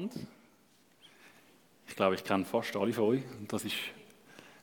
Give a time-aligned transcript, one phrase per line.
[0.00, 0.30] miteinander.
[1.88, 3.74] Ich glaube, ich kenne fast alle von euch und das ist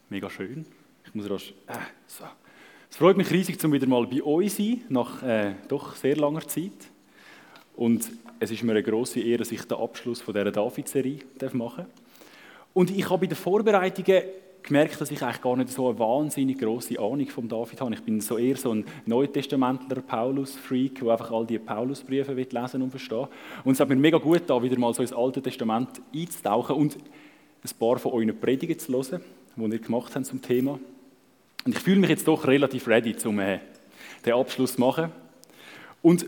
[0.09, 0.65] mega schön.
[1.05, 1.73] Ich muss rasch, äh,
[2.07, 2.23] so.
[2.89, 6.47] Es freut mich riesig, zum wieder mal bei euch sein, nach äh, doch sehr langer
[6.47, 6.89] Zeit.
[7.75, 8.09] Und
[8.39, 11.19] es ist mir eine große Ehre, dass ich den Abschluss von dieser David-Serie
[11.53, 11.87] machen darf.
[12.73, 14.23] Und ich habe bei den Vorbereitungen
[14.67, 17.93] gemerkt, dass ich eigentlich gar nicht so eine wahnsinnig große Ahnung von David habe.
[17.93, 22.89] Ich bin so eher so ein Neutestamentler Paulus-Freak, der einfach all die Paulusbriefe lesen und
[22.91, 23.27] verstehen
[23.63, 26.97] Und es hat mir mega gut da wieder mal so ins Alte Testament einzutauchen und
[26.97, 29.21] ein paar von euren Predigen zu hören,
[29.55, 30.79] die ihr gemacht habt zum Thema.
[31.65, 33.59] Und ich fühle mich jetzt doch relativ ready, um äh,
[34.25, 35.11] den Abschluss zu machen.
[36.01, 36.25] Und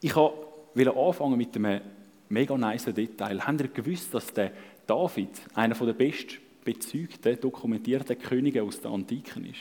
[0.00, 1.80] ich wollte anfangen mit einem
[2.28, 3.40] mega nice Detail.
[3.46, 4.52] Habt ihr gewusst, dass der
[4.86, 9.60] David einer der besten bezeugten, dokumentierten Könige aus der Antike ist.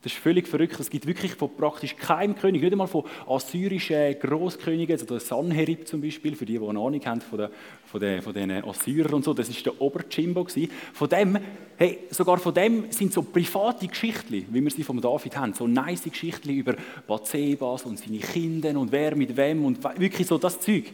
[0.00, 0.78] Das ist völlig verrückt.
[0.78, 5.88] Es gibt wirklich von praktisch keinem König, nicht einmal von assyrischen Großkönigen, also der Sanherib
[5.88, 7.48] zum Beispiel, für die, die eine Ahnung haben von, den,
[7.84, 10.46] von, den, von den Assyrern und so, das ist der Oberjimbo
[10.92, 11.38] Von dem,
[11.76, 15.66] hey, sogar von dem sind so private Geschichten, wie wir sie von David haben, so
[15.66, 16.76] nice Geschichten über
[17.08, 20.84] Bathsebas und seine Kinder und wer mit wem und wirklich so das Zeug.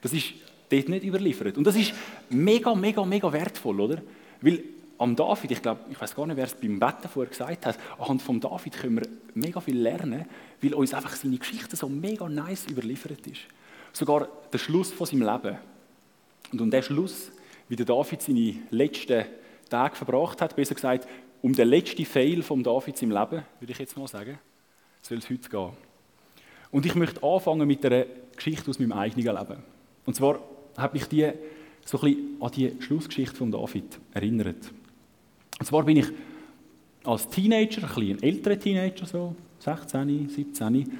[0.00, 0.32] Das ist
[0.70, 1.58] dort nicht überliefert.
[1.58, 1.92] Und das ist
[2.30, 4.02] mega, mega, mega wertvoll, oder?
[4.40, 4.62] Weil
[4.98, 7.78] am David, ich glaube, ich weiß gar nicht, wer es beim Betten vorher gesagt hat,
[7.98, 10.26] anhand von David können wir mega viel lernen,
[10.60, 13.42] weil uns einfach seine Geschichte so mega nice überliefert ist.
[13.92, 15.58] Sogar der Schluss von seinem Leben.
[16.52, 17.32] Und um den Schluss,
[17.68, 19.24] wie der David seine letzten
[19.68, 21.08] Tage verbracht hat, besser gesagt,
[21.42, 24.38] um den letzten Fail von David im Leben, würde ich jetzt mal sagen,
[25.02, 25.70] soll es heute gehen.
[26.70, 29.62] Und ich möchte anfangen mit einer Geschichte aus meinem eigenen Leben.
[30.06, 30.40] Und zwar
[30.76, 31.30] habe ich die
[31.84, 34.72] so ein bisschen an die Schlussgeschichte von David erinnert.
[35.58, 36.06] Und zwar bin ich
[37.04, 40.90] als Teenager, ein bisschen älterer Teenager, so 16, 17,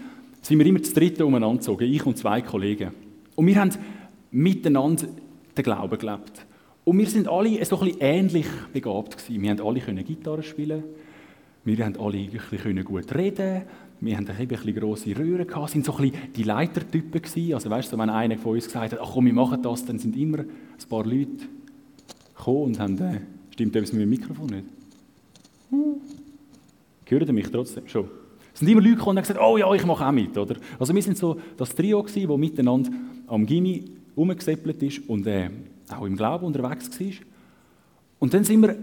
[0.43, 2.93] sind wir immer zu dritt umeinander gezogen, ich und zwei Kollegen.
[3.35, 3.71] Und wir haben
[4.31, 5.07] miteinander
[5.57, 6.47] den Glauben gelebt.
[6.85, 9.43] Und wir sind alle so ein bisschen ähnlich begabt gewesen.
[9.43, 10.85] Wir haben alle Gitarre spielen,
[11.65, 13.63] wir haben alle ein gut reden,
[14.01, 17.55] wir haben ein bisschen grosse Röhren gehabt, sind so ein bisschen die Leitertypen gewesen.
[17.55, 19.99] Also weißt du, wenn einer von uns gesagt hat, ach komm, wir machen das, dann
[19.99, 21.47] sind immer ein paar Leute
[22.37, 23.21] gekommen und haben äh,
[23.55, 24.65] Stimmt etwas mit dem Mikrofon nicht?
[25.71, 25.95] Hm.
[27.07, 27.87] Hört ihr mich trotzdem?
[27.87, 28.11] Schon.
[28.53, 30.37] Es sind immer Leute gekommen und haben gesagt, oh ja, ich mache auch mit.
[30.37, 30.57] Oder?
[30.77, 32.91] Also wir sind so das Trio gewesen, das miteinander
[33.29, 33.85] am Gimmi
[34.17, 35.51] rumgesäppelt ist und äh,
[35.89, 37.07] auch im Glauben unterwegs war.
[38.19, 38.77] Und dann sind wir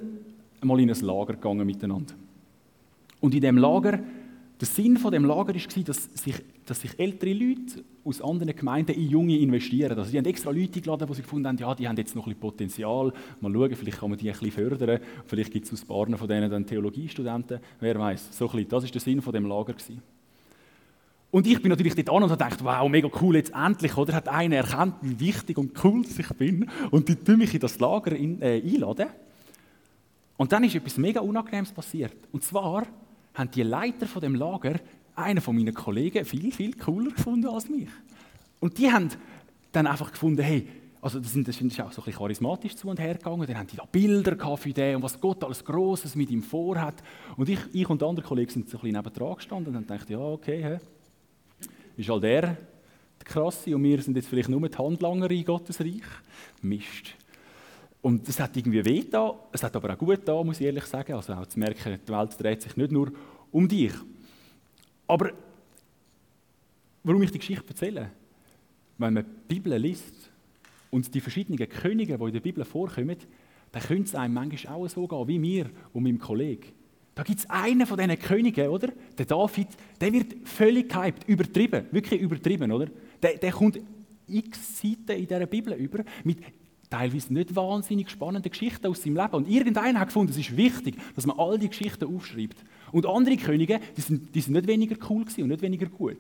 [0.62, 2.14] mal in ein Lager gegangen miteinander.
[3.20, 4.00] Und in dem Lager
[4.62, 6.36] der Sinn von dem Lager war, dass sich,
[6.68, 9.98] dass sich ältere Leute aus anderen Gemeinden in Junge investieren.
[9.98, 12.28] Also die haben extra Leute eingeladen, die sie gefunden haben, ja, die haben jetzt noch
[12.28, 13.12] ein bisschen Potenzial.
[13.40, 15.00] Mal schauen, vielleicht kann man die ein bisschen fördern.
[15.26, 17.60] Vielleicht gibt es aus Paaren von denen dann Theologiestudenten.
[17.80, 18.38] Wer weiß.
[18.38, 20.00] So Das ist der Sinn von dem Lager gewesen.
[21.32, 24.14] Und ich bin natürlich dort an und gedacht, wow, mega cool, jetzt endlich, oder?
[24.14, 26.70] Hat einer erkannt, wie wichtig und cool ich bin.
[26.92, 29.08] Und die tun mich in das Lager in, äh, einladen.
[30.38, 32.16] Und dann ist etwas mega Unangenehmes passiert.
[32.32, 32.86] Und zwar
[33.34, 34.80] haben die Leiter von dem Lager
[35.16, 37.90] einen von meinen Kollegen viel, viel cooler gefunden als mich.
[38.60, 39.10] Und die haben
[39.72, 40.68] dann einfach gefunden, hey,
[41.02, 43.46] also das sind auch so ein bisschen charismatisch zu und her gegangen.
[43.48, 47.02] Dann haben die da Bilder für den und was Gott alles Grosses mit ihm vorhat.
[47.38, 50.10] Und ich, ich und andere Kollegen sind so ein bisschen nebendran gestanden und haben gedacht,
[50.10, 50.80] ja, okay, hä?
[51.98, 52.58] ist all der
[53.22, 56.02] der Krasse und wir sind jetzt vielleicht nur die Handlanger in Gottes Reich.
[56.62, 57.16] Mist.
[58.02, 60.86] Und das hat irgendwie weh da, es hat aber auch gut da, muss ich ehrlich
[60.86, 61.14] sagen.
[61.14, 63.12] Also auch zu merken, die Welt dreht sich nicht nur
[63.52, 63.94] um dich.
[65.08, 65.32] Aber
[67.04, 68.10] warum ich die Geschichte erzähle?
[68.98, 70.32] Wenn man die Bibel liest
[70.90, 73.18] und die verschiedenen Könige, die in der Bibel vorkommen,
[73.72, 76.70] dann könnte es einem manchmal auch so gehen, wie mir und meinem Kollegen.
[77.14, 78.90] Da gibt es einen von diesen Königen, oder?
[79.18, 79.68] Der David,
[80.00, 82.88] der wird völlig gehypt, übertrieben, wirklich übertrieben, oder?
[83.22, 83.80] Der, der kommt
[84.28, 86.40] x Seiten in dieser Bibel über mit
[86.92, 89.34] teilweise nicht wahnsinnig spannende Geschichten aus seinem Leben.
[89.34, 92.64] Und irgendeiner hat gefunden, es ist wichtig, dass man all die Geschichten aufschreibt.
[92.92, 96.18] Und andere Könige, die sind, die sind nicht weniger cool und nicht weniger gut.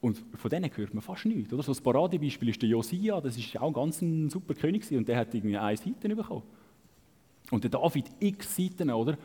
[0.00, 1.52] Und von denen hört man fast nichts.
[1.52, 1.62] Oder?
[1.62, 5.16] So das Paradebeispiel ist der Josia, das ist auch ganz ein super König und der
[5.16, 6.42] hat irgendwie eine Seite bekommen.
[7.50, 9.16] Und der David x Seiten, oder?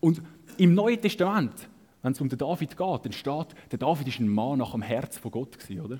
[0.00, 0.22] Und
[0.56, 1.68] im Neuen Testament,
[2.02, 4.82] wenn es um den David geht, dann steht, der David ist ein Mann nach dem
[4.82, 5.98] Herz von Gott oder?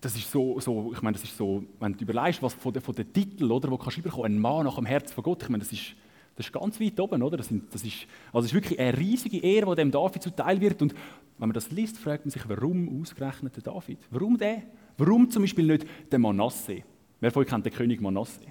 [0.00, 2.82] Das ist so, so, ich meine, das ist so, wenn du überlegst, was von den,
[2.82, 5.42] von den Titeln, oder, wo kannst du überkommen, ein Mann nach dem Herz von Gott,
[5.42, 5.94] ich meine, das ist,
[6.36, 7.36] das ist ganz weit oben, oder?
[7.36, 10.60] Das, sind, das, ist, also das ist wirklich eine riesige Ehre, die dem David zuteil
[10.60, 10.80] wird.
[10.80, 10.92] Und
[11.38, 13.98] wenn man das liest, fragt man sich, warum ausgerechnet der David?
[14.10, 14.62] Warum der?
[14.96, 16.84] Warum zum Beispiel nicht der Manasse?
[17.18, 18.42] Wer von euch kennt den König Manasse?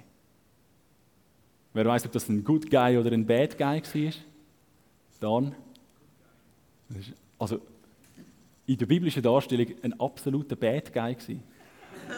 [1.72, 4.12] Wer weiß, ob das ein Good Guy oder ein Bad Guy war?
[5.20, 5.54] Dann.
[7.38, 7.60] Also,
[8.68, 11.42] in der biblischen Darstellung ein absoluter Bad Guy gewesen.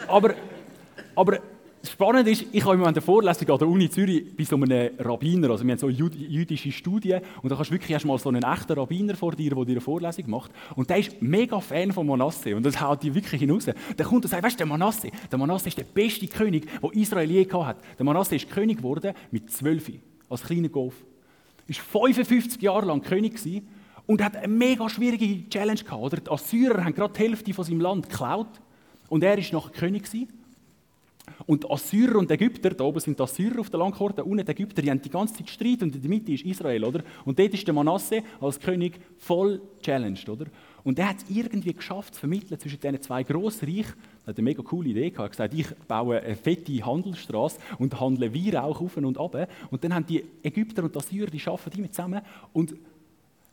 [0.07, 0.35] Aber
[1.15, 1.39] Aber
[1.83, 5.65] Spannend ist, ich habe eine Vorlesung an der Uni Zürich bei so einem Rabbiner, also
[5.65, 9.15] wir haben so jüdische Studien und da kannst du wirklich erstmal so einen echten Rabbiner
[9.15, 12.63] vor dir, der dir eine Vorlesung macht und der ist mega Fan von Manasse und
[12.63, 13.65] das haut die wirklich hinaus.
[13.65, 16.91] Der kommt und sagt, weißt du, der Manasse, der Manasse ist der beste König, den
[16.91, 17.77] Israel je gehabt hat.
[17.97, 19.91] Der Manasse ist König geworden mit zwölf,
[20.29, 20.93] als kleiner Golf.
[21.65, 23.67] Ist 55 Jahre lang König gewesen
[24.11, 26.03] und hat eine mega schwierige Challenge gehabt.
[26.03, 26.17] Oder?
[26.17, 28.59] Die Assyrer haben gerade die Hälfte von seinem Land geklaut
[29.07, 30.27] und er ist noch König gewesen.
[31.45, 34.51] Und die Assyrer und Ägypter, da oben sind die Assyrer auf der Landkarte, unten die
[34.51, 37.03] Ägypter, die haben die ganze Zeit Streit und in der Mitte ist Israel, oder?
[37.23, 40.47] Und dort ist der Manasse als König voll challenged, oder?
[40.83, 43.93] Und er hat es irgendwie geschafft, zu vermitteln zwischen diesen zwei Grossreichen.
[44.25, 45.39] Er hat eine mega coole Idee gehabt.
[45.39, 49.47] Er hat gesagt, ich baue eine fette Handelsstraße und handle Weihrauch auf und ab.
[49.69, 52.21] Und dann haben die Ägypter und die Assyrer, die arbeiten mit zusammen.
[52.51, 52.75] Und,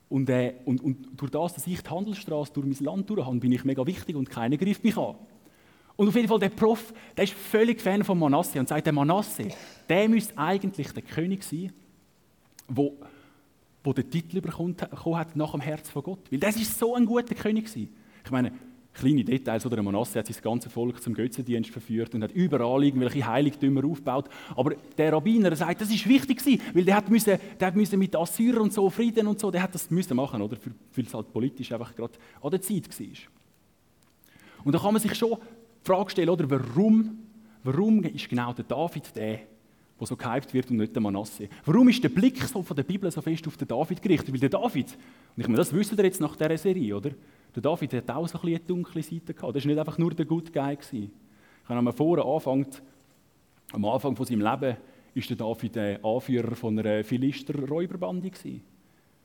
[0.08, 3.37] und, äh, und, und durch das, dass ich die Handelsstraße durch mein Land durch habe,
[3.38, 5.16] bin ich mega wichtig und keiner greift mich an.
[5.96, 8.93] Und auf jeden Fall, der Prof, der ist völlig Fan von Manasse und sagt, der
[8.93, 9.49] Manasse,
[9.88, 11.72] der müsste eigentlich der König sein,
[12.69, 12.96] wo,
[13.82, 16.20] wo den Titel bekommen hat nach dem Herz von Gott.
[16.31, 17.93] Weil das ist so ein guter König gewesen.
[18.25, 18.52] Ich meine,
[18.99, 22.85] kleine Details, oder der Manasse hat sein ganzes Volk zum Götzendienst verführt und hat überall
[22.85, 24.29] irgendwelche Heiligtümer aufgebaut.
[24.56, 27.99] Aber der Rabbiner sagt, das ist wichtig gewesen, weil der hat, müssen, der hat müssen
[27.99, 30.56] mit Assyrern und so Frieden und so, der hat das müssen machen, oder?
[30.95, 33.06] Weil es halt politisch einfach gerade an der Zeit war.
[34.65, 37.19] Und da kann man sich schon die Frage stellen, oder, warum,
[37.62, 39.41] warum ist genau der David der,
[39.99, 41.49] der so gehypt wird und nicht der Manasse?
[41.65, 44.33] Warum ist der Blick so von der Bibel so fest auf den David gerichtet?
[44.33, 44.97] Weil der David,
[45.37, 47.11] und ich meine, das wisst ihr jetzt nach dieser Serie, oder?
[47.55, 49.56] Der David hat auch so ein eine dunkle Seite gehabt.
[49.56, 50.77] Das war nicht einfach nur der Good Guy.
[50.77, 51.11] Gewesen.
[51.65, 52.67] Ich habe vorher angefangen,
[53.73, 54.77] am Anfang von seinem Leben
[55.15, 58.31] war der David der Anführer von einer Philister-Räuberbande.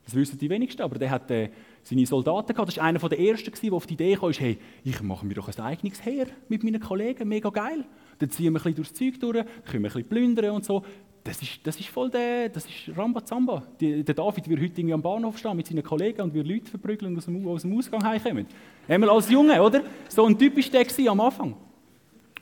[0.05, 1.49] Das wissen die wenigsten, aber der hat äh,
[1.81, 2.69] seine Soldaten gehabt.
[2.69, 5.47] Das war einer der ersten, der auf die Idee kam, hey, ich mache mir doch
[5.47, 7.85] ein eigenes Heer mit meinen Kollegen, mega geil.
[8.23, 10.81] Dann ziehen wir ein bisschen durchs Zeug durch, können wir ein bisschen plündern und so.
[11.25, 13.63] Das ist, das ist voll der, das ist Rambazamba.
[13.81, 16.69] Die, der David wird heute irgendwie am Bahnhof stehen mit seinen Kollegen und wir Leute
[16.71, 18.45] verprügeln und aus dem, aus dem Ausgang heimkommen.
[18.87, 19.81] Einmal als Junge, oder?
[20.07, 21.53] So ein typisch der am Anfang.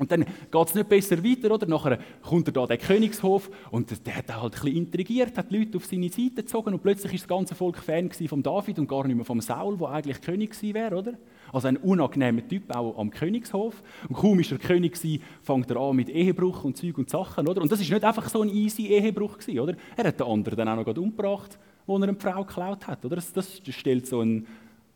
[0.01, 1.67] Und dann geht es nicht besser weiter, oder?
[1.67, 5.59] Nachher kommt er da der Königshof und der hat halt ein bisschen intrigiert, hat die
[5.59, 8.87] Leute auf seine Seite gezogen und plötzlich ist das ganze Volk Fan von David und
[8.87, 11.13] gar nicht mehr vom Saul, der eigentlich König gewesen wäre, oder?
[11.53, 13.83] Also ein unangenehmer Typ auch am Königshof.
[14.09, 17.47] Und kaum ist er König gewesen, fängt er an mit Ehebruch und Zeug und Sachen,
[17.47, 17.61] oder?
[17.61, 19.75] Und das ist nicht einfach so ein easy Ehebruch gewesen, oder?
[19.95, 23.17] Er hat den anderen dann auch noch umgebracht, wo er eine Frau geklaut hat, oder?
[23.17, 24.47] Das, das stellt so ein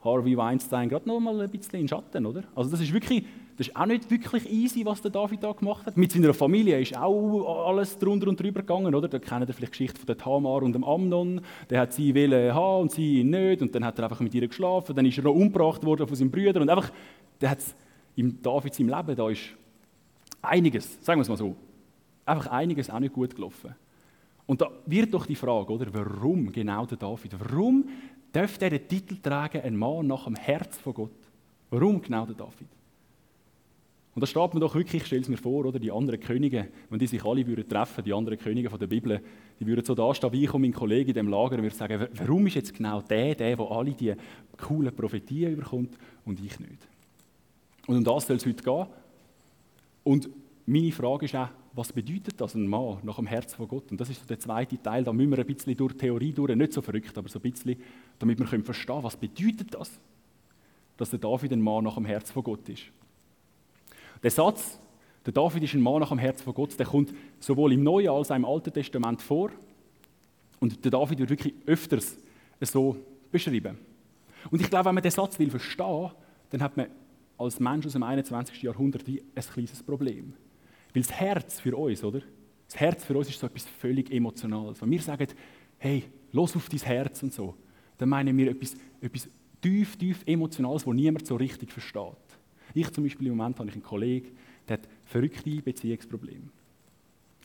[0.05, 2.43] Harvey Weinstein gerade noch mal ein bisschen in Schatten, oder?
[2.55, 3.25] Also das ist wirklich
[3.57, 5.95] das ist auch nicht wirklich easy, was der David da gemacht hat.
[5.95, 9.07] Mit seiner Familie ist auch alles drunter und drüber gegangen, oder?
[9.07, 11.39] Da kennt ihr vielleicht die Geschichte von der Tamar und dem Amnon.
[11.69, 13.61] Der hat sie wollen haben und sie ihn nicht.
[13.61, 14.93] Und dann hat er einfach mit ihr geschlafen.
[14.93, 16.63] Dann ist er noch umgebracht worden von seinen Brüdern.
[16.63, 16.91] Und einfach,
[17.39, 17.59] der hat
[18.17, 19.43] im David seinem Leben, da ist
[20.41, 21.55] einiges, sagen wir es mal so,
[22.25, 23.73] einfach einiges auch nicht gut gelaufen.
[24.47, 25.87] Und da wird doch die Frage, oder?
[25.93, 27.35] Warum genau der David?
[27.39, 27.85] Warum
[28.35, 31.11] dürfte er den Titel tragen, ein Mann nach dem Herz von Gott?
[31.69, 32.67] Warum genau der David?
[34.13, 36.69] Und da steht mir doch wirklich, ich stelle es mir vor, oder, die anderen Könige,
[36.89, 39.21] wenn die sich alle würden treffen, die anderen Könige von der Bibel,
[39.59, 42.07] die würden so dastehen wie ich und mein Kollege in dem Lager und würden sagen,
[42.13, 44.13] warum ist jetzt genau der, der, der alle die
[44.57, 46.87] coolen Prophetien überkommt und ich nicht?
[47.87, 48.87] Und um das soll es heute gehen.
[50.05, 50.29] Und
[50.65, 53.91] meine Frage ist auch, was bedeutet das, ein Mann nach dem Herz von Gott?
[53.91, 56.55] Und das ist so der zweite Teil, da müssen wir ein bisschen durch Theorie durch,
[56.55, 57.75] nicht so verrückt, aber so ein bisschen,
[58.17, 59.91] damit wir verstehen können, was bedeutet das,
[60.95, 62.83] dass der David ein Mann nach dem Herz von Gott ist.
[64.23, 64.79] Der Satz,
[65.25, 68.09] der David ist ein Mann nach dem Herz von Gott, der kommt sowohl im Neuen
[68.09, 69.51] als auch im Alten Testament vor.
[70.61, 72.17] Und der David wird wirklich öfters
[72.61, 72.95] so
[73.31, 73.77] beschrieben.
[74.49, 76.11] Und ich glaube, wenn man den Satz will verstehen,
[76.51, 76.87] dann hat man
[77.37, 78.61] als Mensch aus dem 21.
[78.61, 80.33] Jahrhundert ein kleines Problem.
[80.95, 82.21] Weil das Herz für uns, oder?
[82.67, 84.81] Das Herz für uns ist so etwas völlig Emotionales.
[84.81, 85.27] Wenn wir sagen,
[85.77, 87.53] hey, los auf dein Herz und so,
[87.97, 89.27] dann meinen wir etwas, etwas
[89.61, 92.15] tief, tief Emotionales, das niemand so richtig versteht.
[92.73, 94.31] Ich zum Beispiel im Moment habe ich einen Kollegen,
[94.67, 96.49] der hat verrückte Beziehungsprobleme.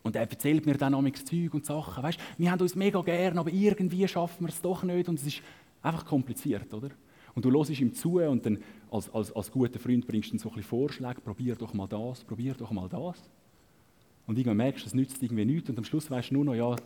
[0.05, 2.03] Und er erzählt mir dann manchmal Zeug und Sachen.
[2.05, 5.27] Weißt, wir haben uns mega gern, aber irgendwie schaffen wir es doch nicht und es
[5.27, 5.43] ist
[5.83, 6.91] einfach kompliziert, oder?
[7.35, 8.59] Und du hörst ihm zu und dann
[8.91, 11.87] als, als, als guter Freund bringst du ihm so ein bisschen Vorschläge, probier doch mal
[11.89, 13.29] das, probier doch mal das.
[14.31, 16.55] Und irgendwann merkst du, es nützt irgendwie nichts und am Schluss weißt du nur noch,
[16.55, 16.77] ja,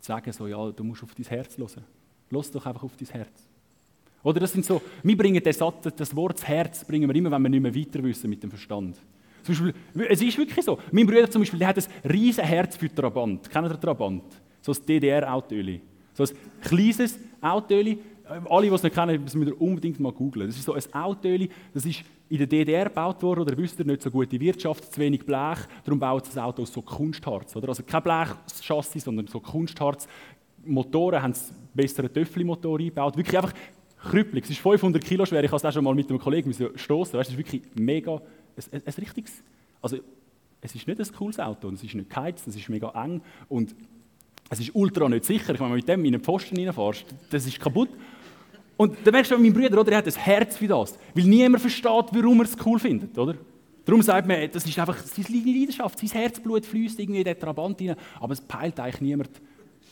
[0.00, 1.84] sagen so, ja, du musst auf dein Herz hören.
[2.30, 3.46] Lass doch einfach auf dein Herz.
[4.22, 7.42] Oder das sind so, wir bringen das, das Wort das Herz bringen wir immer, wenn
[7.42, 8.96] wir nicht mehr weiter wissen mit dem Verstand.
[9.42, 9.74] Zum Beispiel,
[10.08, 10.78] es ist wirklich so.
[10.92, 13.50] Mein Bruder zum Beispiel, der hat ein riesen Herz für Trabant.
[13.50, 14.24] Kennt ihr Trabant?
[14.62, 15.82] So ein DDR-Autöli.
[16.14, 16.30] So ein
[16.62, 17.98] kleines Autöli.
[18.48, 20.46] Alle, die es nicht kennen, müssen unbedingt mal googeln.
[20.46, 23.84] Das ist so ein Autöli, das ist in der DDR gebaut worden, oder wisst ihr,
[23.84, 27.54] nicht so gute Wirtschaft, zu wenig Blech, darum baut das Auto aus so Kunstharz.
[27.54, 27.68] Oder?
[27.68, 30.08] Also kein Blechchassis, sondern so Kunstharz.
[30.64, 31.34] Motoren haben
[31.72, 33.16] bessere Töffli-Motor eingebaut.
[33.16, 33.54] Wirklich einfach
[34.10, 34.44] krüppelig.
[34.44, 35.44] Es ist 500 Kilo schwer.
[35.44, 37.18] Ich habe es auch schon mal mit einem Kollegen stoßen.
[37.20, 38.20] Es ist wirklich mega, ein,
[38.72, 39.42] ein, ein richtiges,
[39.80, 39.98] also
[40.60, 41.68] es ist nicht ein cooles Auto.
[41.70, 43.74] Es ist nicht geheizt, es ist mega eng und
[44.48, 45.54] es ist ultra nicht sicher.
[45.54, 47.90] Ich meine, mit dem in einen Pfosten reinfährst, das ist kaputt.
[48.76, 50.98] Und dann merkst du, mein Bruder, oder, er hat ein Herz für das.
[51.14, 53.36] Weil niemand versteht, warum er es cool findet, oder?
[53.84, 57.80] Darum sagt man, das ist einfach seine Leidenschaft, sein Herzblut fließt irgendwie in den Trabant
[57.80, 59.30] rein, aber es peilt eigentlich niemand,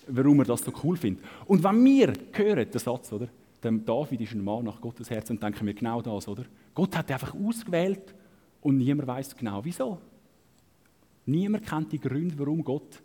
[0.08, 1.24] warum er das so cool findet.
[1.46, 3.28] Und wenn wir hören, den Satz, oder?
[3.60, 6.44] David ist ein Mann nach Gottes Herz, dann denken wir genau das, oder?
[6.74, 8.14] Gott hat einfach ausgewählt
[8.60, 9.98] und niemand weiß genau, wieso.
[11.24, 13.00] Niemand kennt die Gründe, warum Gott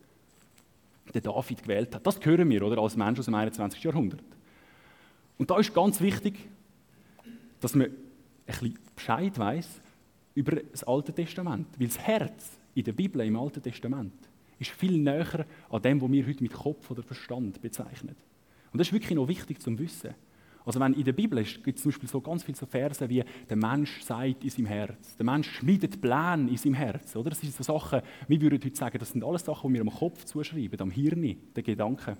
[1.13, 2.05] den David gewählt hat.
[2.05, 2.81] Das hören wir, oder?
[2.81, 3.81] Als Mensch aus dem 21.
[3.83, 4.23] Jahrhundert.
[5.39, 6.37] Und da ist ganz wichtig,
[7.61, 7.95] dass man ein
[8.45, 9.81] bisschen Bescheid weiß
[10.35, 11.67] über das Alte Testament.
[11.79, 14.13] Weil das Herz in der Bibel, im Alten Testament,
[14.59, 18.17] ist viel näher an dem, was wir heute mit Kopf oder Verstand bezeichnen.
[18.71, 20.13] Und das ist wirklich noch wichtig zum Wissen.
[20.65, 23.23] Also wenn in der Bibel gibt es zum Beispiel so ganz viele so Verse wie
[23.49, 27.15] «Der Mensch sagt in seinem Herz», «Der Mensch schmiedet Pläne in seinem Herz».
[27.15, 27.29] Oder?
[27.29, 29.89] Das sind so Sachen, wir würden heute sagen, das sind alles Sachen, die wir am
[29.89, 32.17] Kopf zuschreiben, am Hirn, den Gedanken.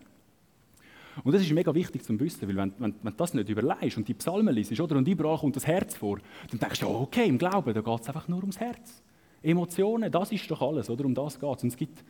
[1.24, 3.98] Und das ist mega wichtig zu wissen, weil wenn, wenn, wenn du das nicht überlegst
[3.98, 6.92] und die Psalmen liest, oder, und überall kommt das Herz vor, dann denkst du, ja,
[6.92, 9.02] okay, im Glauben, da geht es einfach nur ums Herz.
[9.42, 11.06] Emotionen, das ist doch alles, oder?
[11.06, 11.64] Um das geht es.
[11.64, 12.04] Und es gibt,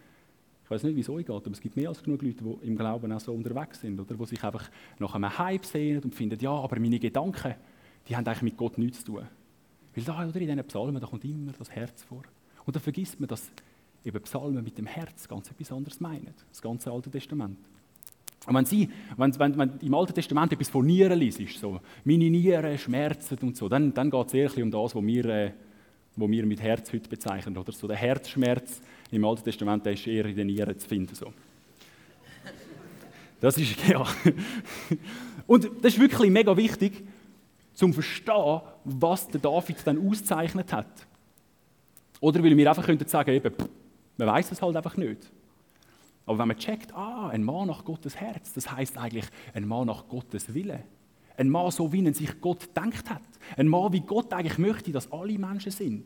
[0.64, 2.68] ich weiß nicht, wie es euch geht, aber es gibt mehr als genug Leute, die
[2.68, 4.16] im Glauben auch so unterwegs sind, oder?
[4.16, 7.56] Die sich einfach nach einem Hype sehen und finden, ja, aber meine Gedanken,
[8.08, 9.28] die haben eigentlich mit Gott nichts zu tun.
[9.96, 12.24] Weil da, oder, in diesen Psalmen, da kommt immer das Herz vor.
[12.66, 13.52] Und da vergisst man, dass
[14.06, 16.34] eben Psalmen mit dem Herz ganz etwas anderes meinen.
[16.50, 17.58] Das ganze Alte Testament.
[18.50, 22.30] Und wenn, Sie, wenn, wenn, wenn im Alten Testament etwas von Nieren liest, so, meine
[22.32, 25.52] Nieren schmerzen und so, dann, dann geht es eher um das, was wir, äh,
[26.16, 27.56] was wir mit Herz heute bezeichnen.
[27.56, 27.72] Oder?
[27.72, 31.14] So der Herzschmerz im Alten Testament der ist eher in den Nieren zu finden.
[31.14, 31.32] So.
[33.40, 34.04] Das ist, ja.
[35.46, 37.04] Und das ist wirklich mega wichtig,
[37.76, 41.08] zum zu verstehen, was der David dann auszeichnet hat.
[42.20, 43.54] Oder weil wir einfach könnten sagen, eben,
[44.18, 45.30] man weiß es halt einfach nicht.
[46.30, 49.88] Aber wenn man checkt, ah, ein Mann nach Gottes Herz, das heißt eigentlich ein Mann
[49.88, 50.84] nach Gottes Wille.
[51.36, 53.24] Ein Mann, so wie ihn sich Gott denkt hat.
[53.58, 56.06] Ein Mann, wie Gott eigentlich möchte, dass alle Menschen sind.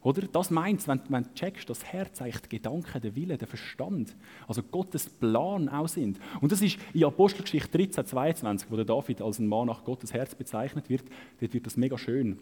[0.00, 0.22] Oder?
[0.22, 4.16] Das meint wenn, wenn du checkst, das Herz eigentlich die Gedanken, der Wille, der Verstand,
[4.46, 6.18] also Gottes Plan auch sind.
[6.40, 10.14] Und das ist in Apostelgeschichte 13, 22, wo der David als ein Mann nach Gottes
[10.14, 11.04] Herz bezeichnet wird,
[11.42, 12.38] dort wird das mega schön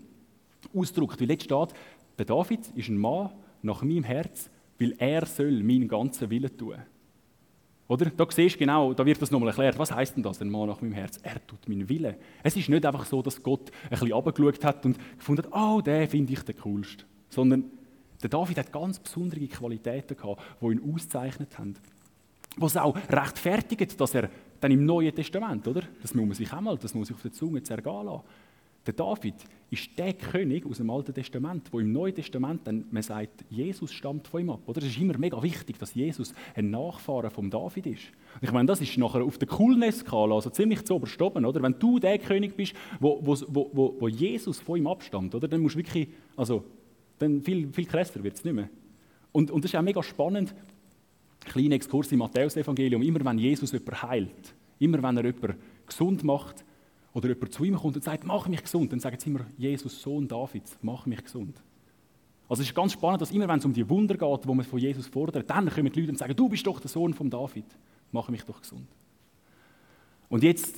[0.73, 1.21] ausgedrückt.
[1.21, 1.75] Weil jetzt steht,
[2.17, 3.31] der David ist ein Mann
[3.62, 6.76] nach meinem Herz, weil er soll meinen ganzen Willen tun.
[7.88, 8.11] Oder?
[8.11, 9.78] Da siehst du genau, da wird das nochmal erklärt.
[9.78, 11.18] Was heißt denn das, ein Mann nach meinem Herz?
[11.23, 12.16] Er tut meinen Willen.
[12.42, 15.80] Es ist nicht einfach so, dass Gott ein bisschen runtergeschaut hat und gefunden hat, oh,
[15.80, 17.04] den finde ich den coolsten.
[17.28, 17.64] Sondern
[18.23, 21.75] der David hat ganz besondere Qualitäten gehabt, die ihn auszeichnet haben.
[22.56, 24.30] Was auch rechtfertigt, dass er
[24.61, 25.83] dann im Neuen Testament, oder?
[26.02, 28.25] Das muss man sich einmal, das muss sich auf der Zunge zergehen lassen.
[28.87, 29.35] Der David
[29.69, 33.93] ist der König aus dem Alten Testament, wo im Neuen Testament dann, man sagt, Jesus
[33.93, 34.61] stammt von ihm ab.
[34.66, 34.78] Oder?
[34.78, 38.05] Es ist immer mega wichtig, dass Jesus ein Nachfahre von David ist.
[38.35, 41.62] Und ich meine, das ist nachher auf der Coolness-Skala, also ziemlich zu oben, oder?
[41.62, 45.49] Wenn du der König bist, wo, wo, wo, wo Jesus von ihm abstammt, oder?
[45.49, 46.62] Dann musst du wirklich, also,
[47.19, 48.69] dann viel, viel krasser wird es nicht mehr.
[49.33, 50.55] Und, und das ist auch mega spannend,
[51.40, 56.64] kleiner Exkurs im Matthäus-Evangelium, immer wenn Jesus jemanden heilt, immer wenn er jemanden gesund macht,
[57.17, 60.03] oder jemand zu ihm kommt und sagt, mach mich gesund, dann sagen sie immer, Jesus,
[60.03, 61.63] Sohn Davids, mach mich gesund.
[62.47, 64.67] Also es ist ganz spannend, dass immer, wenn es um die Wunder geht, wo man
[64.67, 67.31] von Jesus fordert, dann kommen die Leute und sagen, du bist doch der Sohn von
[67.31, 67.65] David,
[68.13, 68.87] mach mich doch gesund.
[70.29, 70.75] Und jetzt,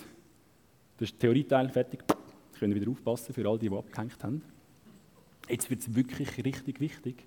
[0.99, 4.40] das ist der Theorieteil fertig, jetzt können wieder aufpassen für all die, die abgehängt haben.
[5.49, 7.26] Jetzt wird es wirklich richtig wichtig.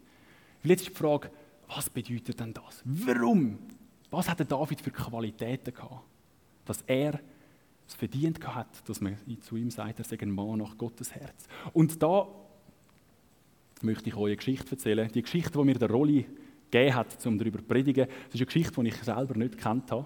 [0.63, 1.29] Weil jetzt ist die Frage,
[1.67, 2.81] was bedeutet denn das?
[2.85, 3.59] Warum?
[4.09, 6.05] Was hat der David für Qualitäten gehabt,
[6.63, 7.19] dass er
[7.91, 11.47] es verdient hat, dass man zu ihm sagt, er sei ein Mann nach Gottes Herz.
[11.73, 12.27] Und da
[13.81, 15.11] möchte ich euch eine Geschichte erzählen.
[15.13, 16.25] Die Geschichte, die mir der Rolli
[16.69, 19.91] gegeben hat, um darüber zu predigen, das ist eine Geschichte, die ich selber nicht kennt
[19.91, 20.05] habe.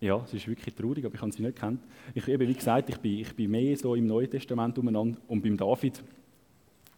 [0.00, 1.80] Ja, es ist wirklich traurig, aber ich habe sie nicht kennt.
[2.14, 5.42] Ich, eben, wie gesagt, ich bin, ich bin mehr so im Neuen Testament umeinander und
[5.42, 6.02] beim David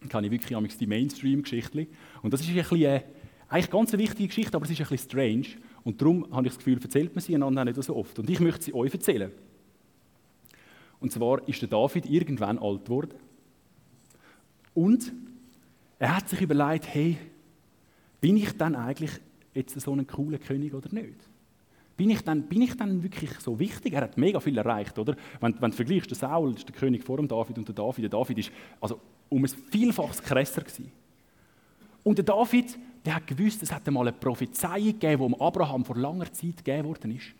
[0.09, 1.87] kenne ich wirklich die Mainstream-Geschichte.
[2.21, 3.01] Und das ist ein bisschen, äh,
[3.47, 5.47] eigentlich ganz eine wichtige Geschichte, aber es ist ein bisschen strange.
[5.83, 8.17] Und darum habe ich das Gefühl, erzählt man sie einander nicht so oft.
[8.17, 9.31] Und ich möchte sie euch erzählen.
[11.01, 13.15] Und zwar ist der David irgendwann alt geworden.
[14.73, 15.11] Und
[15.99, 17.17] er hat sich überlegt, hey,
[18.21, 19.11] bin ich dann eigentlich
[19.53, 21.15] jetzt so ein cooler König oder nicht?
[21.97, 23.93] Bin ich, dann, bin ich dann wirklich so wichtig?
[23.93, 25.15] Er hat mega viel erreicht, oder?
[25.39, 28.03] Wenn, wenn du vergleichst, der Saul ist der König vor dem David und der David,
[28.03, 30.91] der David ist also um ein Vielfaches krasser gewesen.
[32.03, 35.97] Und der David, der hat gewusst, es hat einmal eine Prophezeiung gegeben, die Abraham vor
[35.97, 37.33] langer Zeit gegeben worden ist.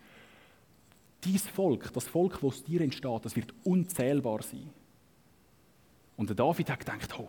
[1.24, 4.68] Dies Volk, das Volk, das aus dir entsteht, das wird unzählbar sein.
[6.16, 7.28] Und der David hat gedacht, oh,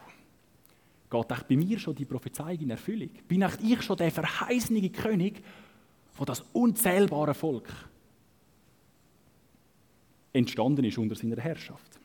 [1.09, 3.09] geht echt bei mir schon die Prophezeiung in Erfüllung?
[3.27, 5.43] Bin echt ich schon der verheißene König
[6.13, 7.69] von das unzählbare Volk
[10.33, 12.00] entstanden ist unter seiner Herrschaft?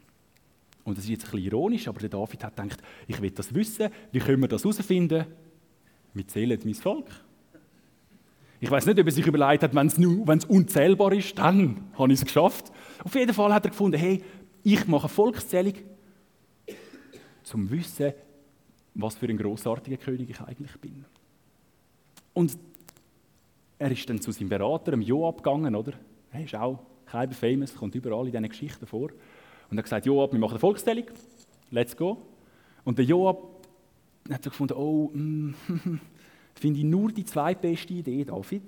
[0.84, 3.54] Und das ist jetzt ein bisschen ironisch, aber der David hat gedacht, ich will das
[3.54, 5.26] wissen, wie können wir das herausfinden?
[6.14, 7.06] Wir zählen mein Volk.
[8.60, 12.18] Ich weiß nicht, ob er sich überlegt hat, wenn es unzählbar ist, dann habe ich
[12.18, 12.72] es geschafft.
[13.04, 14.22] Auf jeden Fall hat er gefunden, hey,
[14.64, 15.74] ich mache eine Volkszählung,
[17.44, 18.12] zum Wissen,
[18.94, 21.04] was für ein großartiger König ich eigentlich bin.
[22.34, 22.58] Und
[23.78, 25.92] er ist dann zu seinem Berater, dem Joab, gegangen, oder?
[26.32, 29.10] Er ist auch kein famous, kommt überall in diesen Geschichten vor.
[29.70, 31.04] Und er hat gesagt, Joab, wir machen eine Volkszählung,
[31.70, 32.20] let's go.
[32.84, 33.66] Und der Joab
[34.30, 35.54] hat so gefunden, oh, mm,
[36.58, 38.62] finde ich nur die zweitbeste Idee, David.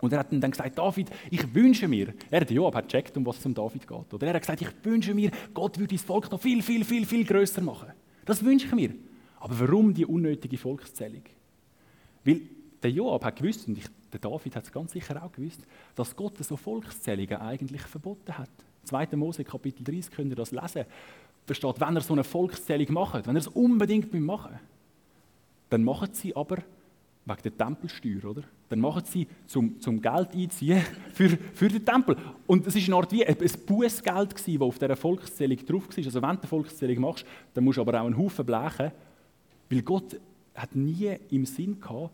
[0.00, 3.24] Und er hat dann gesagt, David, ich wünsche mir, er, der Joab, hat gecheckt, um
[3.24, 4.14] was es um David geht.
[4.14, 7.06] Oder er hat gesagt, ich wünsche mir, Gott würde das Volk noch viel, viel, viel,
[7.06, 7.92] viel größer machen.
[8.24, 8.90] Das wünsche ich mir.
[9.38, 11.22] Aber warum die unnötige Volkszählung?
[12.24, 12.40] Weil
[12.82, 15.60] der Joab hat gewusst, und ich, der David hat es ganz sicher auch gewusst,
[15.94, 18.50] dass Gott so Volkszählungen eigentlich verboten hat.
[18.84, 19.14] 2.
[19.14, 20.84] Mose Kapitel 30 könnt ihr das lesen.
[21.46, 24.58] Da steht, wenn er so eine Volkszählung macht, wenn er es unbedingt machen
[25.72, 26.58] dann machen sie aber
[27.24, 28.42] wegen der Tempelsteuer, oder?
[28.68, 30.82] Dann machen sie zum, zum Geld einziehen
[31.14, 32.16] für, für den Tempel.
[32.46, 36.04] Und es ist eine Art wie ein Bußgeld das auf dieser Volkszählung drauf war.
[36.04, 38.92] Also wenn du eine Volkszählung machst, dann musst du aber auch einen Haufen blechen,
[39.70, 40.20] weil Gott
[40.54, 42.10] hat nie im Sinn gehabt,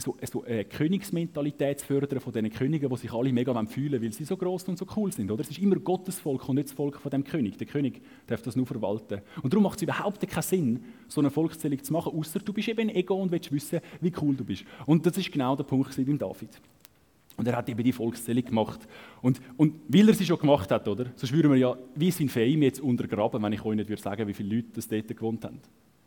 [0.00, 4.12] so, so eine Königsmentalität zu fördern von diesen Königen, die sich alle mega fühlen weil
[4.12, 5.30] sie so groß und so cool sind.
[5.30, 5.42] Oder?
[5.42, 7.58] Es ist immer Gottes Volk und nicht das Volk von dem König.
[7.58, 9.20] Der König darf das nur verwalten.
[9.42, 12.68] Und darum macht es überhaupt keinen Sinn, so eine Volkszählung zu machen, außer du bist
[12.68, 14.64] eben Ego und willst wissen, wie cool du bist.
[14.86, 16.60] Und das ist genau der Punkt beim David.
[17.36, 18.80] Und er hat eben die Volkszählung gemacht.
[19.22, 21.06] Und, und weil er sie schon gemacht hat, oder?
[21.14, 24.26] Sonst würden wir ja wie sein Fame jetzt untergraben, wenn ich euch nicht würde sagen,
[24.26, 25.60] wie viele Leute das dort gewohnt haben.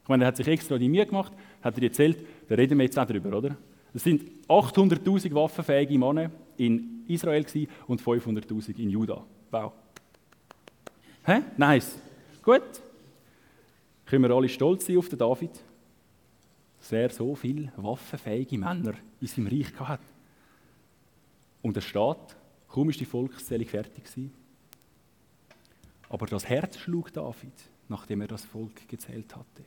[0.04, 2.18] Ich meine, er hat sich extra die Mühe gemacht, hat er erzählt,
[2.50, 3.56] da reden wir jetzt auch drüber, oder?
[3.94, 7.46] Es sind 800.000 waffenfähige Männer in Israel
[7.88, 9.24] und 500.000 in Juda.
[9.50, 9.74] Wow.
[11.24, 11.42] Hä?
[11.58, 11.98] Nice.
[12.42, 12.82] Gut.
[14.06, 15.52] Können wir alle stolz sein auf den David,
[16.90, 20.02] er so viele waffenfähige Männer in seinem Reich hat.
[21.62, 22.36] Und der Staat,
[22.68, 24.34] kaum ist die Volkszählung fertig gewesen.
[26.10, 27.54] Aber das Herz schlug David,
[27.88, 29.64] nachdem er das Volk gezählt hatte.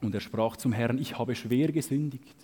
[0.00, 2.36] Und er sprach zum Herrn, ich habe schwer gesündigt,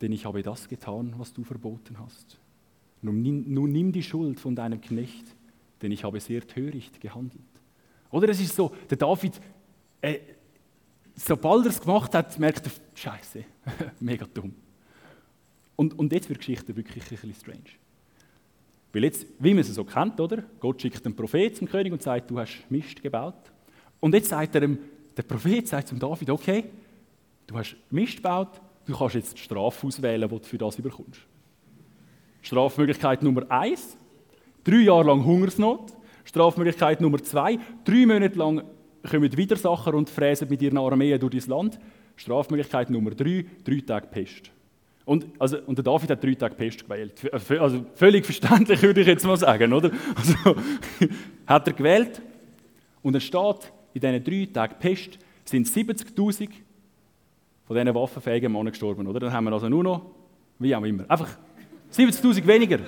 [0.00, 2.38] denn ich habe das getan, was du verboten hast.
[3.02, 5.24] Nun nimm, nun nimm die Schuld von deinem Knecht,
[5.82, 7.42] denn ich habe sehr töricht gehandelt.
[8.10, 9.40] Oder es ist so, der David,
[10.00, 10.18] äh,
[11.14, 13.44] sobald er es gemacht hat, merkt er, Scheiße,
[14.00, 14.54] mega dumm.
[15.76, 17.84] Und, und jetzt wird die Geschichte wirklich ein bisschen strange.
[18.92, 20.44] Weil jetzt, wie man es so kennt, oder?
[20.60, 23.52] Gott schickt einen Prophet zum König und sagt, du hast Mist gebaut.
[23.98, 24.78] Und jetzt sagt er ihm,
[25.16, 26.64] der Prophet sagt zum David, okay,
[27.46, 31.20] du hast Mist gebaut, du kannst jetzt die Strafe auswählen, die du für das überkommst.
[32.42, 33.96] Strafmöglichkeit Nummer eins,
[34.64, 35.92] drei Jahre lang Hungersnot.
[36.24, 38.64] Strafmöglichkeit Nummer zwei, drei Monate lang
[39.08, 41.78] kommen Widersacher und fräsen mit ihren Armeen durch das Land.
[42.16, 44.50] Strafmöglichkeit Nummer drei, drei Tage Pest.
[45.04, 47.30] Und, also, und der David hat drei Tage Pest gewählt.
[47.58, 49.90] Also völlig verständlich, würde ich jetzt mal sagen, oder?
[50.14, 50.56] Also,
[51.46, 52.22] hat er gewählt
[53.02, 56.48] und es steht, in diesen drei Tagen Pest sind 70.000
[57.66, 59.06] von diesen waffenfähigen Männern gestorben.
[59.06, 59.20] Oder?
[59.20, 60.10] Dann haben wir also nur noch,
[60.58, 61.38] wie auch immer, einfach
[61.92, 62.80] 70.000 weniger.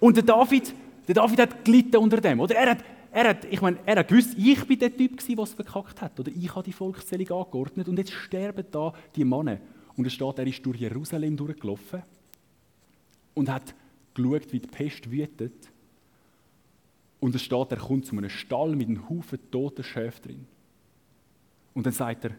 [0.00, 0.74] Und der David,
[1.06, 2.40] der David hat gelitten unter dem.
[2.40, 2.56] Oder?
[2.56, 5.54] Er, hat, er, hat, ich meine, er hat gewusst, ich bin der Typ, der es
[5.54, 6.18] verkackt hat.
[6.18, 9.58] Oder ich habe die Volkszählung angeordnet und jetzt sterben da die Männer.
[9.96, 12.02] Und es steht, er ist durch Jerusalem durchgelaufen
[13.34, 13.74] und hat
[14.14, 15.70] geschaut, wie die Pest wütet
[17.20, 20.46] und es steht, er kommt zu einem Stall mit einem Haufen toter Schäfe drin.
[21.74, 22.32] Und dann sagt er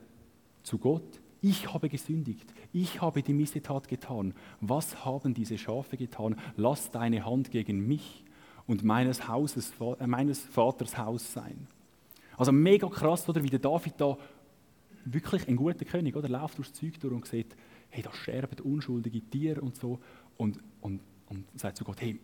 [0.64, 4.34] zu Gott, ich habe gesündigt, ich habe die Missetat getan.
[4.60, 6.36] Was haben diese Schafe getan?
[6.58, 8.24] Lass deine Hand gegen mich
[8.68, 11.68] und meines, Hauses, äh, meines Vaters Haus sein.
[12.38, 14.18] Also mega krass, oder, wie der David da
[15.06, 17.56] wirklich ein guter König, oder, läuft durchs Zeug durch und sieht,
[17.90, 20.00] hey, da sterben unschuldige Tiere und so
[20.38, 22.20] und, und, und sagt zu Gott, hey,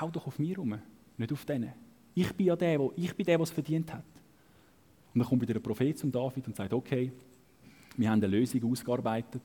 [0.00, 0.78] hau doch auf mir rum,
[1.16, 1.72] nicht auf denen.
[2.14, 4.04] Ich bin ja der, wo, ich bin der, der es verdient hat.
[5.12, 7.12] Und dann kommt wieder der Prophet zum David und sagt, okay,
[7.96, 9.42] wir haben eine Lösung ausgearbeitet.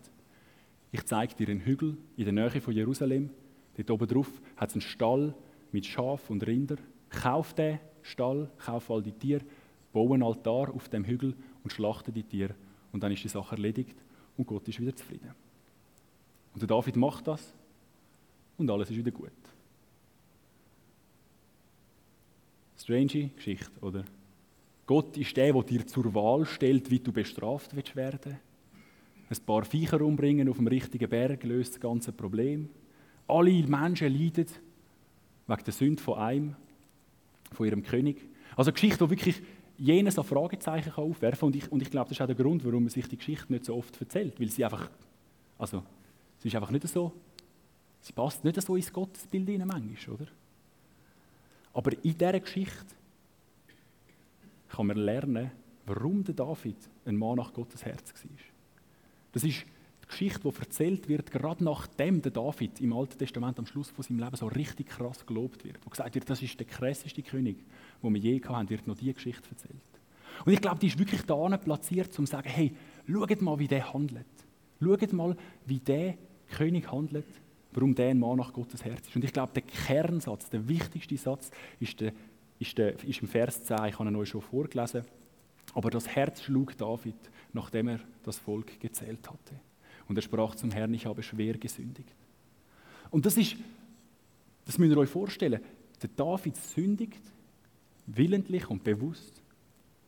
[0.92, 3.30] ich zeige dir einen Hügel in der Nähe von Jerusalem.
[3.78, 5.36] Dort oben drauf hat es einen Stall
[5.72, 6.78] mit Schaf und Rinder.
[7.10, 9.42] Kauf den Stall, kauf all die Tiere,
[9.94, 12.56] baue einen Altar auf dem Hügel und schlachte die Tiere.
[12.92, 13.96] Und dann ist die Sache erledigt
[14.38, 15.32] und Gott ist wieder zufrieden.
[16.54, 17.54] Und der David macht das
[18.58, 19.32] und alles ist wieder gut.
[22.90, 24.04] Strange Geschichte, oder?
[24.88, 28.20] Gott ist der, der dir zur Wahl stellt, wie du bestraft werden
[29.30, 32.68] willst Ein paar Viecher umbringen auf dem richtigen Berg löst das ganze Problem.
[33.28, 34.48] Alle Menschen leiden
[35.46, 36.56] wegen der Sünde von einem,
[37.52, 38.28] von ihrem König.
[38.56, 39.40] Also eine Geschichte, die wirklich
[39.78, 41.48] jenes an Fragezeichen aufwerfen kann.
[41.50, 43.54] Und ich, und ich glaube, das ist auch der Grund, warum man sich die Geschichte
[43.54, 44.40] nicht so oft erzählt.
[44.40, 44.90] Weil sie einfach,
[45.60, 45.84] also,
[46.40, 47.14] sie ist einfach nicht so,
[48.02, 50.28] sie passt nicht so ins Gottesbild hinein manchmal, oder?
[51.74, 52.96] Aber in dieser Geschichte
[54.70, 55.52] kann man lernen,
[55.86, 58.32] warum der David ein Mann nach Gottes Herz war.
[59.32, 59.66] Das ist
[60.04, 64.04] die Geschichte, die erzählt wird, gerade nachdem der David im Alten Testament am Schluss von
[64.04, 65.80] seinem Leben so richtig krass gelobt wird.
[65.86, 67.58] Wo gesagt wird, das ist der krasseste König,
[68.02, 69.82] den wir je hatten, wird noch diese Geschichte erzählt.
[70.46, 72.76] Und ich glaube, die ist wirklich da platziert, um zu sagen, hey,
[73.08, 74.26] schaut mal, wie der handelt.
[74.82, 76.18] Schaut mal, wie der
[76.50, 77.26] König handelt,
[77.80, 79.16] warum der ein Mann nach Gottes Herz ist.
[79.16, 82.12] Und ich glaube, der Kernsatz, der wichtigste Satz ist, der,
[82.60, 85.06] ist, der, ist im Vers 10, ich habe ihn euch schon vorgelesen,
[85.74, 87.16] aber das Herz schlug David,
[87.54, 89.56] nachdem er das Volk gezählt hatte.
[90.10, 92.16] Und er sprach zum Herrn, ich habe schwer gesündigt.
[93.12, 93.56] Und das ist,
[94.66, 95.62] das müsst ihr euch vorstellen,
[96.02, 97.22] der David sündigt,
[98.08, 99.42] willentlich und bewusst,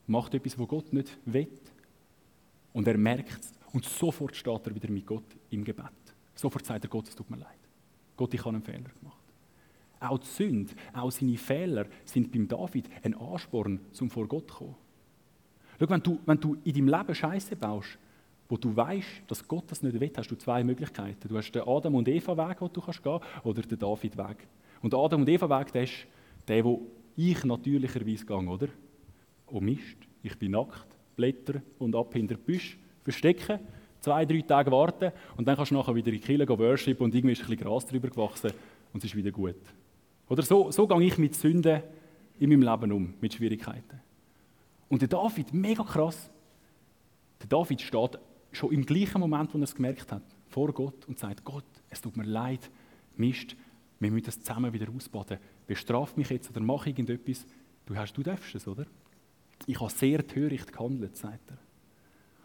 [0.07, 1.47] macht etwas, was Gott nicht will.
[2.73, 3.53] Und er merkt es.
[3.71, 5.85] Und sofort steht er wieder mit Gott im Gebet.
[6.35, 7.60] Sofort sagt er Gott, es tut mir leid.
[8.15, 9.17] Gott, ich habe einen Fehler gemacht.
[9.99, 14.55] Auch die Sünde, auch seine Fehler sind beim David ein Ansporn, zum vor Gott zu
[14.55, 14.75] kommen.
[15.79, 17.97] Schau, wenn du, wenn du in deinem Leben Scheiße baust,
[18.49, 21.27] wo du weißt, dass Gott das nicht will, hast du zwei Möglichkeiten.
[21.27, 24.47] Du hast den Adam und Eva Weg, den du kannst gehen, oder den David Weg.
[24.81, 26.07] Und der Adam und Eva Weg, der ist
[26.47, 26.81] der, wo
[27.15, 28.67] ich natürlicherweise gehe, oder?
[29.47, 33.59] Oh Mist, ich bin nackt, Blätter und ab hinter Büsch verstecken,
[34.01, 36.99] zwei, drei Tage warten und dann kannst du nachher wieder in die Kirche gehen, worship
[36.99, 38.51] und irgendwie ist ein bisschen Gras drüber gewachsen
[38.91, 39.55] und es ist wieder gut.
[40.27, 41.81] Oder so, so gehe ich mit Sünden
[42.39, 44.01] in meinem Leben um, mit Schwierigkeiten.
[44.89, 46.29] Und der David, mega krass,
[47.41, 48.19] der David steht
[48.51, 52.01] schon im gleichen Moment, wo er es gemerkt hat, vor Gott und sagt, Gott, es
[52.01, 52.69] tut mir leid,
[53.15, 53.55] Mist,
[53.99, 55.37] wir müssen das zusammen wieder ausbaden.
[55.67, 57.45] Bestraf mich jetzt oder mach irgendetwas.
[57.85, 58.85] Du, hast, du darfst es, oder?
[59.67, 61.57] Ich habe sehr töricht gehandelt, sagt er.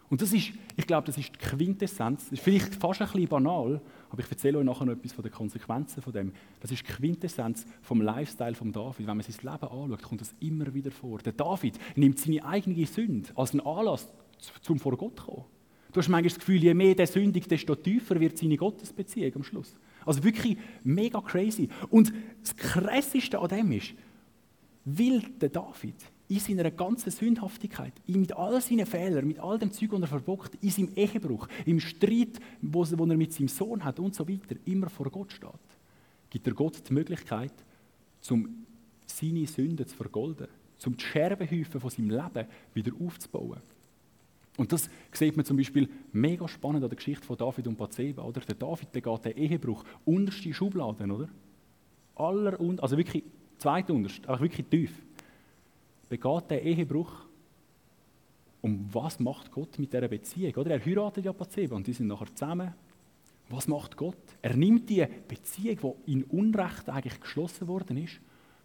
[0.09, 2.25] Und das ist, ich glaube, das ist die Quintessenz.
[2.25, 5.23] Das ist vielleicht fast ein bisschen banal, aber ich erzähle euch nachher noch etwas von
[5.23, 6.33] den Konsequenzen von dem.
[6.61, 9.07] Das ist die Quintessenz vom Lifestyle von David.
[9.07, 11.19] Wenn man sein Leben anschaut, kommt das immer wieder vor.
[11.19, 14.09] Der David nimmt seine eigene Sünde als einen Anlass,
[14.61, 15.45] zum vor Gott zu kommen.
[15.92, 19.42] Du hast manchmal das Gefühl, je mehr der sündigt, desto tiefer wird seine Gottesbeziehung am
[19.42, 19.75] Schluss.
[20.05, 21.69] Also wirklich mega crazy.
[21.88, 23.95] Und das Krasseste an dem ist,
[24.85, 25.95] will der David
[26.29, 30.57] in seiner ganzen Sündhaftigkeit, mit all seinen Fehlern, mit all dem Zeug, das er verbockt,
[30.61, 34.89] in seinem Ehebruch, im Streit, wo er mit seinem Sohn hat und so weiter, immer
[34.89, 35.51] vor Gott steht,
[36.31, 37.53] gibt er Gott die Möglichkeit,
[38.31, 38.67] um
[39.07, 40.49] seine Sünden zu vergolden,
[40.85, 43.61] um die Scherbenhäufen von seinem Leben wieder aufzubauen.
[44.57, 48.23] Und das sieht man zum Beispiel mega spannend an der Geschichte von David und Bathseba.
[48.23, 48.41] Oder?
[48.41, 51.29] Der David der geht den Ehebruch unterste Schubladen, oder?
[52.15, 53.23] Aller und, also wirklich
[53.59, 55.06] zweitunterst, auch wirklich tief
[56.09, 57.12] begeht der Ehebruch.
[58.62, 60.55] Und was macht Gott mit dieser Beziehung?
[60.57, 60.73] Oder?
[60.73, 62.75] Er heiratet ja Bathseba und die sind nachher zusammen.
[63.49, 64.16] Was macht Gott?
[64.42, 68.21] Er nimmt die Beziehung, die in Unrecht eigentlich geschlossen worden ist,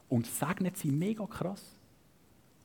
[0.09, 1.77] und segnet sie mega krass.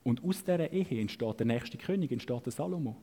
[0.03, 2.97] Und aus dieser Ehe entsteht der nächste König, entsteht der Salomo.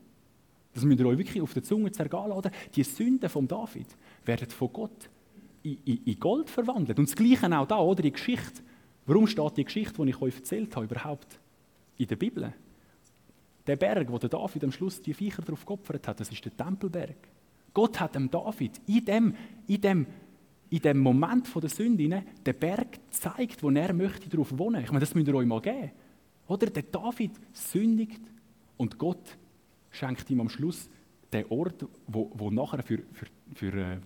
[0.75, 2.51] Das müsst ihr euch wirklich auf der Zunge zergehen lassen.
[2.75, 3.87] Die Sünden von David
[4.25, 5.09] werden von Gott
[5.63, 6.99] in, in, in, Gold verwandelt.
[6.99, 8.03] Und das Gleiche auch da, oder?
[8.03, 8.63] Die Geschichte.
[9.07, 11.39] Warum steht die Geschichte, die ich euch erzählt habe, überhaupt
[11.97, 12.53] in der Bibel.
[13.67, 16.57] Der Berg, wo der David am Schluss die Viecher drauf geopfert hat, das ist der
[16.57, 17.17] Tempelberg.
[17.73, 19.35] Gott hat dem David in dem,
[19.67, 20.07] in dem,
[20.71, 24.83] in dem Moment der Sünde den Berg gezeigt, wo er möchte darauf wohnen.
[24.83, 25.91] Ich meine, das müsst ihr euch mal geben.
[26.47, 28.21] Oder der David sündigt
[28.77, 29.37] und Gott
[29.91, 30.89] schenkt ihm am Schluss
[31.33, 33.99] den Ort, wo, wo nachher für, für, für äh,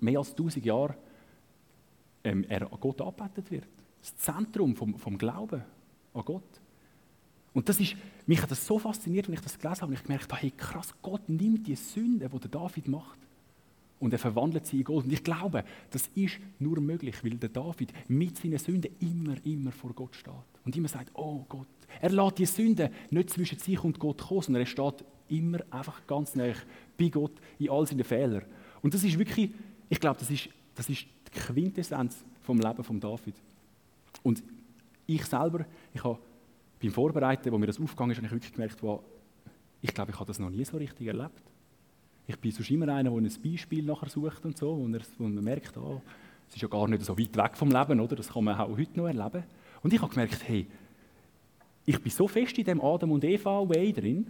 [0.00, 0.96] mehr als 1000 Jahre
[2.24, 3.68] ähm, er an Gott angebetet wird.
[4.00, 5.62] Das Zentrum vom, vom Glauben
[6.14, 6.59] an Gott.
[7.52, 10.02] Und das ist, mich hat das so fasziniert, wenn ich das gelesen habe, und ich
[10.04, 13.18] gemerkt habe, hey krass, Gott nimmt die Sünde, die der David macht,
[14.00, 15.04] und er verwandelt sie in Gold.
[15.04, 19.72] Und ich glaube, das ist nur möglich, weil der David mit seinen Sünden immer, immer
[19.72, 20.32] vor Gott steht.
[20.64, 21.68] Und immer sagt, oh Gott.
[22.00, 26.06] Er lässt die Sünde nicht zwischen sich und Gott kommen, sondern er steht immer einfach
[26.06, 26.50] ganz nah
[26.98, 28.44] bei Gott in all seinen Fehlern.
[28.80, 29.50] Und das ist wirklich,
[29.90, 33.34] ich glaube, das ist, das ist die Quintessenz vom Leben von David.
[34.22, 34.42] Und
[35.06, 36.18] ich selber, ich habe
[36.80, 39.02] beim Vorbereiten, wo mir das aufgegangen ist, habe ich wirklich gemerkt, wow,
[39.82, 41.42] ich glaube, ich habe das noch nie so richtig erlebt.
[42.26, 45.76] Ich bin sonst immer einer, der ein Beispiel nachher sucht und so, wo, man merkt,
[45.76, 46.00] oh,
[46.48, 48.16] es ist ja gar nicht so weit weg vom Leben, oder?
[48.16, 49.44] Das kann man auch heute noch erleben.
[49.82, 50.66] Und ich habe gemerkt, hey,
[51.86, 54.26] ich bin so fest in dem Adam und Eva Way drin,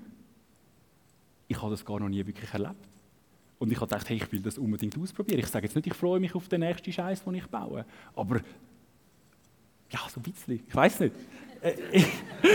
[1.49, 2.89] ich habe das gar noch nie wirklich erlebt.
[3.59, 5.41] Und ich habe gedacht, hey, ich will das unbedingt ausprobieren.
[5.41, 7.85] Ich sage jetzt nicht, ich freue mich auf den nächsten Scheiß, den ich baue.
[8.15, 8.41] Aber
[9.91, 10.63] ja, so ein bisschen.
[10.67, 11.15] Ich weiß nicht.
[11.63, 11.75] Äh,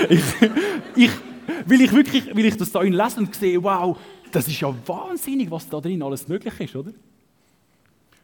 [0.10, 0.22] ich,
[0.96, 1.12] ich,
[1.65, 3.98] will ich wirklich, will ich das da lesen und sehe, wow,
[4.32, 6.91] das ist ja wahnsinnig, was da drin alles möglich ist, oder?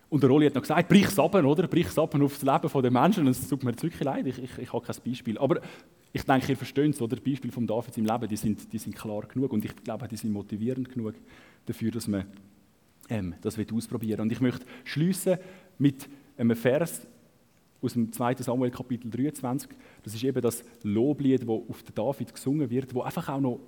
[0.09, 1.67] Und der Rolli hat noch gesagt, brich es ab, oder?
[1.67, 3.25] Brich es ab auf das Leben der Menschen.
[3.25, 5.37] Und es tut mir wirklich leid, ich, ich, ich habe kein Beispiel.
[5.37, 5.61] Aber
[6.11, 7.15] ich denke, ihr versteht es, oder?
[7.15, 9.53] Die Beispiele von David im Leben, die sind, die sind klar genug.
[9.53, 11.15] Und ich glaube, die sind motivierend genug
[11.65, 12.25] dafür, dass man
[13.07, 14.23] ähm, das ausprobieren will.
[14.23, 15.37] Und ich möchte schließen
[15.77, 17.07] mit einem Vers
[17.81, 18.35] aus dem 2.
[18.35, 19.69] Samuel Kapitel 23.
[20.03, 23.59] Das ist eben das Loblied, das auf den David gesungen wird, wo einfach auch noch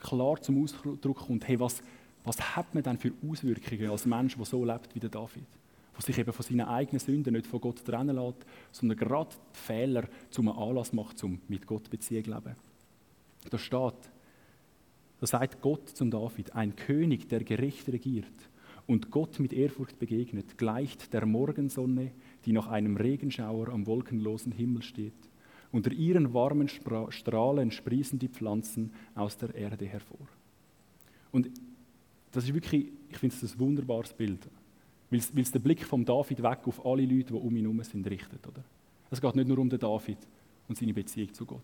[0.00, 1.82] klar zum Ausdruck kommt, hey, was,
[2.24, 5.46] was hat man denn für Auswirkungen als Mensch, der so lebt wie der David?
[6.00, 9.58] der sich eben von seinen eigenen Sünden nicht von Gott trennen lässt, sondern gerade die
[9.58, 12.56] Fehler zum Anlass macht, um mit Gott Beziehung zu leben.
[13.50, 14.10] Da steht,
[15.20, 18.26] da sagt Gott zum David, ein König, der gerecht regiert
[18.86, 22.12] und Gott mit Ehrfurcht begegnet, gleicht der Morgensonne,
[22.44, 25.12] die nach einem Regenschauer am wolkenlosen Himmel steht.
[25.72, 30.26] Unter ihren warmen Strahlen sprießen die Pflanzen aus der Erde hervor.
[31.30, 31.48] Und
[32.32, 34.48] das ist wirklich, ich finde es ein wunderbares Bild.
[35.10, 38.08] Weil es den Blick vom David weg auf alle Leute, die um ihn herum sind,
[38.08, 38.46] richtet.
[38.46, 38.62] Oder?
[39.10, 40.18] Es geht nicht nur um den David
[40.68, 41.60] und seine Beziehung zu Gott,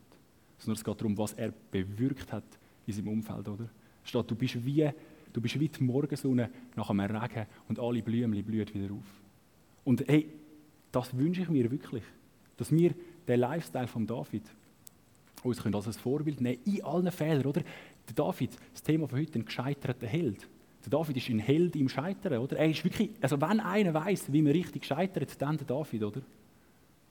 [0.59, 2.45] sondern es geht darum, was er bewirkt hat
[2.87, 3.49] in seinem Umfeld.
[3.49, 3.69] Oder?
[4.03, 4.91] Steht, du bist wie,
[5.33, 9.23] du bist wie die Morgensonne nach einem Regen und alle Blümchen blühen wieder auf.
[9.85, 10.29] Und hey,
[10.96, 12.02] das wünsche ich mir wirklich,
[12.56, 12.94] dass wir
[13.28, 14.44] den Lifestyle von David
[15.42, 17.44] uns als Vorbild nehmen in allen Fehlern.
[17.44, 17.61] Oder?
[18.09, 20.48] Der David, das Thema von heute, ein gescheiterter Held.
[20.85, 22.56] Der David ist ein Held im Scheitern, oder?
[22.56, 26.22] Er ist wirklich, also wenn einer weiß, wie man richtig scheitert, dann der David, oder?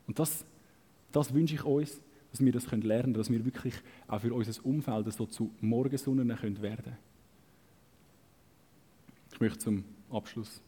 [0.07, 0.43] Und das,
[1.11, 3.75] das wünsche ich uns, dass wir das lernen können, dass wir wirklich
[4.07, 6.97] auch für unser Umfeld so zu Morgensonnen können werden
[9.31, 10.61] Ich möchte zum Abschluss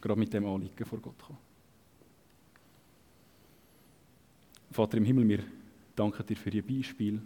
[0.00, 1.51] gerade mit dem Anliegen vor Gott kommen.
[4.72, 5.38] Vater im Himmel, wir
[5.94, 7.20] danken dir für die Beispiele,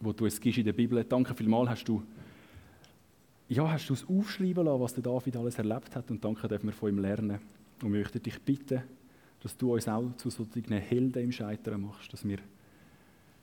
[0.00, 1.02] wo du es gibst in der Bibel.
[1.04, 2.02] Danke vielmals, hast du
[3.48, 6.66] ja, hast du es aufschreiben lassen, was der David alles erlebt hat und danke dürfen
[6.66, 7.38] wir von ihm lernen.
[7.82, 8.82] Und wir möchten dich bitten,
[9.40, 12.38] dass du uns auch zu solchen Helden im Scheitern machst, dass wir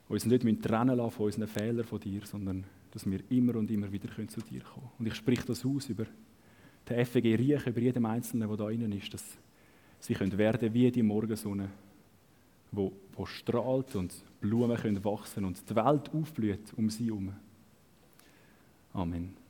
[0.08, 3.90] uns nicht trennen lassen von unseren Fehlern von dir, sondern dass wir immer und immer
[3.90, 4.90] wieder zu dir kommen können.
[4.98, 6.04] Und ich spreche das aus über
[6.88, 9.24] den FG Riech, über jeden Einzelnen, der da innen ist, dass
[10.00, 11.70] sie können werden wie die Morgensonne,
[12.76, 17.34] wo, wo strahlt und Blumen können wachsen und die Welt aufblüht um sie herum.
[18.92, 19.43] Amen.